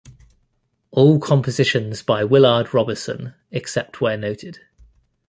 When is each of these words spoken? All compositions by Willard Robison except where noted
All 0.89 1.19
compositions 1.19 2.01
by 2.01 2.23
Willard 2.23 2.73
Robison 2.73 3.35
except 3.51 4.01
where 4.01 4.17
noted 4.17 4.57